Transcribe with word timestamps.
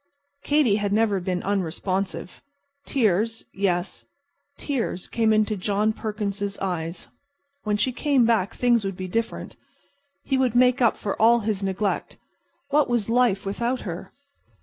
Katy 0.43 0.77
had 0.77 0.91
never 0.91 1.19
been 1.19 1.43
unresponsive. 1.43 2.41
Tears:—yes, 2.87 4.05
tears—came 4.57 5.31
into 5.31 5.55
John 5.55 5.93
Perkins's 5.93 6.57
eyes. 6.57 7.07
When 7.65 7.77
she 7.77 7.91
came 7.91 8.25
back 8.25 8.55
things 8.55 8.83
would 8.83 8.97
be 8.97 9.07
different. 9.07 9.57
He 10.23 10.39
would 10.39 10.55
make 10.55 10.81
up 10.81 10.97
for 10.97 11.21
all 11.21 11.41
his 11.41 11.61
neglect. 11.61 12.17
What 12.71 12.89
was 12.89 13.09
life 13.09 13.45
without 13.45 13.81
her? 13.81 14.11